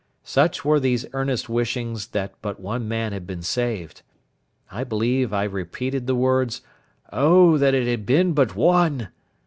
Such 0.23 0.65
were 0.65 0.79
these 0.79 1.05
earnest 1.13 1.47
wishings 1.47 2.07
that 2.07 2.33
but 2.41 2.59
one 2.59 2.87
man 2.87 3.13
had 3.13 3.27
been 3.27 3.43
saved. 3.43 4.01
I 4.71 4.83
believe 4.83 5.31
I 5.31 5.43
repeated 5.43 6.07
the 6.07 6.15
words, 6.15 6.61
"Oh 7.13 7.55
that 7.59 7.75
it 7.75 7.85
had 7.85 8.03
been 8.03 8.33
but 8.33 8.55
one!" 8.55 9.09